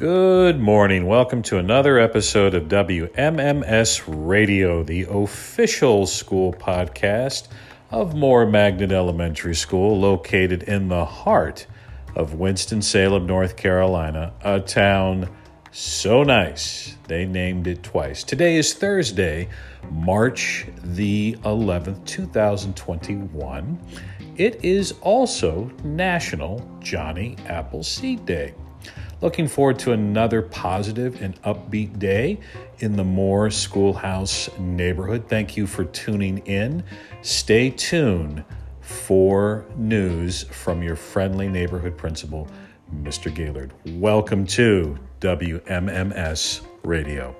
Good 0.00 0.58
morning. 0.58 1.04
Welcome 1.04 1.42
to 1.42 1.58
another 1.58 1.98
episode 1.98 2.54
of 2.54 2.68
WMMS 2.68 4.02
Radio, 4.06 4.82
the 4.82 5.02
official 5.02 6.06
school 6.06 6.54
podcast 6.54 7.48
of 7.90 8.14
Moore 8.14 8.46
Magnet 8.46 8.92
Elementary 8.92 9.54
School, 9.54 10.00
located 10.00 10.62
in 10.62 10.88
the 10.88 11.04
heart 11.04 11.66
of 12.16 12.32
Winston-Salem, 12.32 13.26
North 13.26 13.58
Carolina, 13.58 14.32
a 14.40 14.58
town 14.58 15.28
so 15.70 16.22
nice 16.22 16.96
they 17.06 17.26
named 17.26 17.66
it 17.66 17.82
twice. 17.82 18.24
Today 18.24 18.56
is 18.56 18.72
Thursday, 18.72 19.50
March 19.90 20.66
the 20.82 21.36
11th, 21.44 22.06
2021. 22.06 23.78
It 24.38 24.64
is 24.64 24.94
also 25.02 25.70
National 25.84 26.66
Johnny 26.80 27.36
Appleseed 27.44 28.24
Day. 28.24 28.54
Looking 29.22 29.48
forward 29.48 29.78
to 29.80 29.92
another 29.92 30.40
positive 30.40 31.20
and 31.20 31.40
upbeat 31.42 31.98
day 31.98 32.40
in 32.78 32.96
the 32.96 33.04
Moore 33.04 33.50
Schoolhouse 33.50 34.48
neighborhood. 34.58 35.28
Thank 35.28 35.58
you 35.58 35.66
for 35.66 35.84
tuning 35.84 36.38
in. 36.46 36.82
Stay 37.20 37.68
tuned 37.68 38.42
for 38.80 39.66
news 39.76 40.44
from 40.44 40.82
your 40.82 40.96
friendly 40.96 41.48
neighborhood 41.48 41.98
principal, 41.98 42.48
Mr. 43.02 43.32
Gaylord. 43.34 43.74
Welcome 43.84 44.46
to 44.46 44.98
WMMS 45.20 46.62
Radio. 46.82 47.36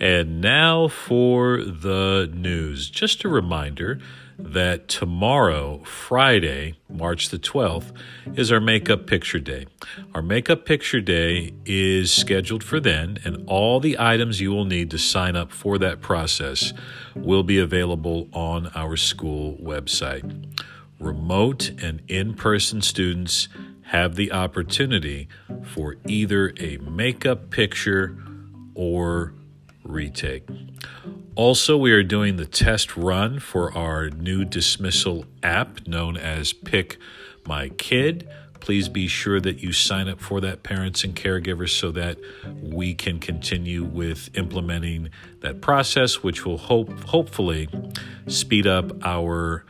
And 0.00 0.40
now 0.40 0.88
for 0.88 1.62
the 1.62 2.30
news. 2.32 2.88
Just 2.88 3.22
a 3.24 3.28
reminder 3.28 4.00
that 4.38 4.88
tomorrow, 4.88 5.82
Friday, 5.84 6.76
March 6.88 7.28
the 7.28 7.38
12th, 7.38 7.92
is 8.34 8.50
our 8.50 8.60
Makeup 8.60 9.06
Picture 9.06 9.38
Day. 9.38 9.66
Our 10.14 10.22
Makeup 10.22 10.64
Picture 10.64 11.02
Day 11.02 11.52
is 11.66 12.10
scheduled 12.10 12.64
for 12.64 12.80
then, 12.80 13.18
and 13.24 13.46
all 13.46 13.78
the 13.78 13.98
items 13.98 14.40
you 14.40 14.50
will 14.52 14.64
need 14.64 14.90
to 14.92 14.98
sign 14.98 15.36
up 15.36 15.52
for 15.52 15.76
that 15.76 16.00
process 16.00 16.72
will 17.14 17.42
be 17.42 17.58
available 17.58 18.28
on 18.32 18.68
our 18.74 18.96
school 18.96 19.58
website. 19.62 20.56
Remote 20.98 21.72
and 21.82 22.00
in 22.08 22.32
person 22.32 22.80
students 22.80 23.48
have 23.88 24.14
the 24.16 24.32
opportunity 24.32 25.28
for 25.62 25.96
either 26.06 26.54
a 26.58 26.78
makeup 26.78 27.50
picture 27.50 28.16
or 28.74 29.34
retake. 29.84 30.46
Also, 31.34 31.76
we 31.76 31.92
are 31.92 32.02
doing 32.02 32.36
the 32.36 32.46
test 32.46 32.96
run 32.96 33.38
for 33.38 33.72
our 33.76 34.10
new 34.10 34.44
dismissal 34.44 35.24
app 35.42 35.86
known 35.86 36.16
as 36.16 36.52
Pick 36.52 36.98
My 37.46 37.68
Kid. 37.70 38.28
Please 38.60 38.90
be 38.90 39.08
sure 39.08 39.40
that 39.40 39.62
you 39.62 39.72
sign 39.72 40.08
up 40.08 40.20
for 40.20 40.40
that, 40.42 40.62
parents 40.62 41.02
and 41.02 41.16
caregivers, 41.16 41.70
so 41.70 41.90
that 41.92 42.18
we 42.62 42.94
can 42.94 43.18
continue 43.18 43.82
with 43.82 44.28
implementing 44.36 45.08
that 45.40 45.62
process, 45.62 46.22
which 46.22 46.44
will 46.44 46.58
hope 46.58 46.90
hopefully 47.04 47.68
speed 48.26 48.66
up 48.66 48.92
our 49.02 49.64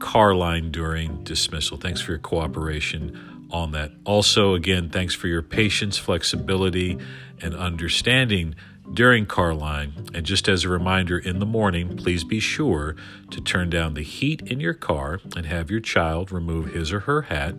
car 0.00 0.34
line 0.34 0.72
during 0.72 1.22
dismissal. 1.22 1.76
Thanks 1.76 2.00
for 2.00 2.12
your 2.12 2.18
cooperation 2.18 3.46
on 3.52 3.70
that. 3.70 3.92
Also, 4.04 4.54
again, 4.54 4.90
thanks 4.90 5.14
for 5.14 5.28
your 5.28 5.42
patience, 5.42 5.96
flexibility, 5.96 6.98
and 7.40 7.54
understanding 7.54 8.56
during 8.92 9.26
car 9.26 9.54
line. 9.54 10.08
And 10.14 10.24
just 10.26 10.48
as 10.48 10.64
a 10.64 10.68
reminder, 10.68 11.18
in 11.18 11.38
the 11.38 11.46
morning, 11.46 11.96
please 11.96 12.24
be 12.24 12.40
sure 12.40 12.94
to 13.30 13.40
turn 13.40 13.70
down 13.70 13.94
the 13.94 14.02
heat 14.02 14.42
in 14.42 14.60
your 14.60 14.74
car 14.74 15.20
and 15.36 15.46
have 15.46 15.70
your 15.70 15.80
child 15.80 16.30
remove 16.30 16.72
his 16.72 16.92
or 16.92 17.00
her 17.00 17.22
hat. 17.22 17.54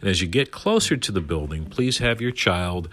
And 0.00 0.08
as 0.08 0.20
you 0.20 0.28
get 0.28 0.50
closer 0.50 0.96
to 0.96 1.12
the 1.12 1.20
building, 1.20 1.66
please 1.66 1.98
have 1.98 2.20
your 2.20 2.32
child 2.32 2.88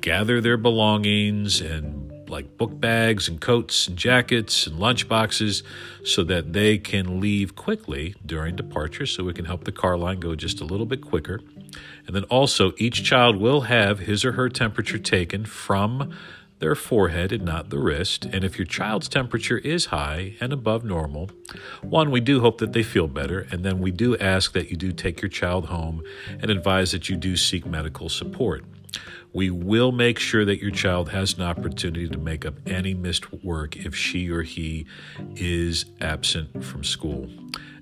gather 0.00 0.40
their 0.40 0.56
belongings 0.56 1.60
and 1.60 2.08
like 2.28 2.58
book 2.58 2.78
bags 2.78 3.28
and 3.28 3.40
coats 3.40 3.88
and 3.88 3.96
jackets 3.96 4.66
and 4.66 4.78
lunch 4.78 5.08
boxes 5.08 5.62
so 6.04 6.22
that 6.24 6.52
they 6.52 6.76
can 6.76 7.20
leave 7.20 7.56
quickly 7.56 8.14
during 8.24 8.54
departure 8.54 9.06
so 9.06 9.24
we 9.24 9.32
can 9.32 9.46
help 9.46 9.64
the 9.64 9.72
car 9.72 9.96
line 9.96 10.20
go 10.20 10.34
just 10.34 10.60
a 10.60 10.64
little 10.64 10.86
bit 10.86 11.00
quicker. 11.00 11.40
And 12.06 12.14
then 12.14 12.24
also, 12.24 12.72
each 12.76 13.04
child 13.04 13.36
will 13.36 13.62
have 13.62 14.00
his 14.00 14.24
or 14.24 14.32
her 14.32 14.48
temperature 14.48 14.98
taken 14.98 15.44
from 15.44 16.14
their 16.58 16.74
forehead 16.74 17.32
and 17.32 17.44
not 17.44 17.70
the 17.70 17.78
wrist. 17.78 18.24
And 18.24 18.44
if 18.44 18.58
your 18.58 18.66
child's 18.66 19.08
temperature 19.08 19.58
is 19.58 19.86
high 19.86 20.34
and 20.40 20.52
above 20.52 20.84
normal, 20.84 21.30
one, 21.82 22.10
we 22.10 22.20
do 22.20 22.40
hope 22.40 22.58
that 22.58 22.72
they 22.72 22.82
feel 22.82 23.08
better. 23.08 23.46
And 23.50 23.64
then 23.64 23.78
we 23.78 23.90
do 23.90 24.16
ask 24.18 24.52
that 24.52 24.70
you 24.70 24.76
do 24.76 24.92
take 24.92 25.22
your 25.22 25.28
child 25.28 25.66
home 25.66 26.02
and 26.28 26.50
advise 26.50 26.92
that 26.92 27.08
you 27.08 27.16
do 27.16 27.36
seek 27.36 27.66
medical 27.66 28.08
support. 28.08 28.64
We 29.32 29.50
will 29.50 29.92
make 29.92 30.18
sure 30.18 30.44
that 30.44 30.60
your 30.60 30.70
child 30.70 31.10
has 31.10 31.34
an 31.34 31.42
opportunity 31.42 32.08
to 32.08 32.18
make 32.18 32.46
up 32.46 32.54
any 32.66 32.94
missed 32.94 33.32
work 33.44 33.76
if 33.76 33.94
she 33.94 34.30
or 34.30 34.42
he 34.42 34.86
is 35.36 35.84
absent 36.00 36.64
from 36.64 36.82
school. 36.82 37.28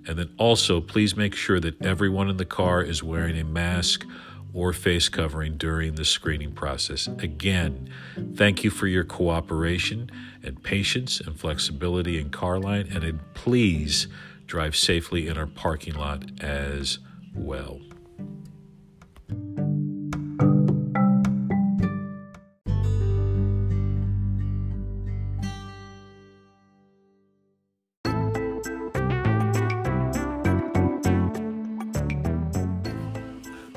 And 0.08 0.18
then 0.18 0.32
also, 0.38 0.80
please 0.80 1.16
make 1.16 1.34
sure 1.34 1.60
that 1.60 1.80
everyone 1.82 2.28
in 2.28 2.36
the 2.36 2.44
car 2.44 2.82
is 2.82 3.02
wearing 3.02 3.38
a 3.38 3.44
mask 3.44 4.06
or 4.56 4.72
face 4.72 5.10
covering 5.10 5.58
during 5.58 5.96
the 5.96 6.04
screening 6.04 6.50
process. 6.50 7.06
Again, 7.18 7.90
thank 8.34 8.64
you 8.64 8.70
for 8.70 8.86
your 8.86 9.04
cooperation 9.04 10.10
and 10.42 10.60
patience 10.62 11.20
and 11.20 11.38
flexibility 11.38 12.18
in 12.18 12.30
car 12.30 12.58
line, 12.58 12.88
and 12.90 13.20
please 13.34 14.08
drive 14.46 14.74
safely 14.74 15.28
in 15.28 15.36
our 15.36 15.46
parking 15.46 15.94
lot 15.94 16.24
as 16.40 16.98
well. 17.34 17.80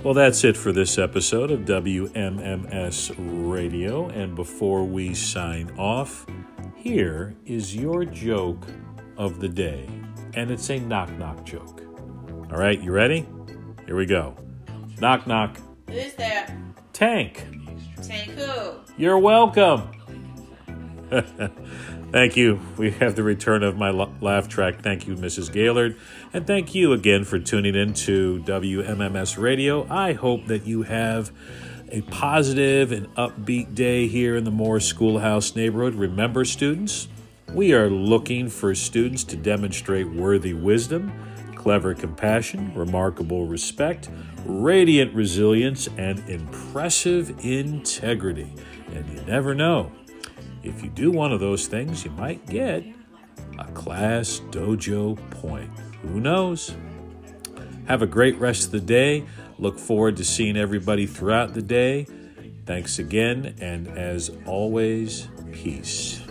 Well, 0.10 0.16
that's 0.16 0.44
it 0.44 0.58
for 0.58 0.72
this 0.72 0.98
episode 0.98 1.52
of 1.52 1.60
WMMS 1.66 3.14
Radio. 3.48 4.10
And 4.10 4.36
before 4.36 4.84
we 4.84 5.14
sign 5.14 5.70
off, 5.78 6.26
here 6.76 7.36
is 7.46 7.76
your 7.76 8.06
joke 8.06 8.66
of 9.18 9.40
the 9.40 9.48
day. 9.48 9.88
And 10.34 10.50
it's 10.50 10.72
a 10.72 10.80
knock 10.80 11.16
knock 11.20 11.46
joke. 11.46 11.84
All 12.52 12.58
right, 12.58 12.82
you 12.82 12.92
ready? 12.92 13.28
Here 13.86 13.96
we 13.96 14.08
go. 14.08 14.36
Knock 15.00 15.28
knock. 15.28 15.60
Who's 15.88 16.16
there? 16.16 16.60
Tank. 16.92 17.46
Tank 18.02 18.32
who? 18.32 18.80
You're 18.98 19.20
welcome. 19.20 19.92
Thank 22.12 22.36
you. 22.36 22.60
We 22.76 22.90
have 22.92 23.16
the 23.16 23.22
return 23.22 23.62
of 23.62 23.78
my 23.78 23.92
laugh 23.92 24.50
track. 24.50 24.82
Thank 24.82 25.06
you, 25.06 25.16
Mrs. 25.16 25.54
Gaylord. 25.54 25.96
And 26.34 26.48
thank 26.48 26.74
you 26.74 26.92
again 26.92 27.24
for 27.24 27.38
tuning 27.38 27.76
in 27.76 27.94
to 27.94 28.44
WMMS 28.48 29.38
Radio. 29.38 29.88
I 29.92 30.14
hope 30.14 30.48
that 30.48 30.66
you 30.66 30.82
have 30.82 31.32
a 31.92 32.02
positive 32.02 32.92
and 32.92 33.14
upbeat 33.14 33.76
day 33.76 34.08
here 34.08 34.36
in 34.36 34.44
the 34.44 34.50
Moore 34.50 34.80
Schoolhouse 34.80 35.56
neighborhood. 35.56 35.94
Remember, 35.94 36.46
students, 36.46 37.08
we 37.54 37.74
are 37.74 37.92
looking 37.92 38.50
for 38.50 38.74
students 38.74 39.24
to 39.26 39.36
demonstrate 39.36 40.10
worthy 40.10 40.56
wisdom, 40.56 41.14
clever 41.56 41.94
compassion, 41.94 42.74
remarkable 42.74 43.46
respect, 43.46 44.10
radiant 44.46 45.14
resilience, 45.14 45.88
and 45.96 46.28
impressive 46.28 47.46
integrity. 47.46 48.52
And 48.96 49.08
you 49.10 49.22
never 49.28 49.54
know 49.54 49.92
if 50.64 50.84
you 50.84 50.90
do 50.90 51.12
one 51.12 51.32
of 51.32 51.40
those 51.40 51.68
things, 51.68 52.04
you 52.04 52.12
might 52.12 52.46
get 52.46 52.84
a 53.58 53.66
class 53.72 54.42
dojo 54.52 55.18
point. 55.32 55.70
Who 56.04 56.20
knows? 56.20 56.76
Have 57.88 58.02
a 58.02 58.08
great 58.08 58.38
rest 58.38 58.66
of 58.66 58.72
the 58.72 58.80
day. 58.80 59.26
Look 59.58 59.80
forward 59.80 60.18
to 60.18 60.24
seeing 60.24 60.58
everybody 60.58 61.06
throughout 61.06 61.54
the 61.54 61.62
day. 61.62 62.08
Thanks 62.66 63.00
again, 63.00 63.56
and 63.60 63.88
as 63.88 64.32
always, 64.46 65.28
peace. 65.52 66.22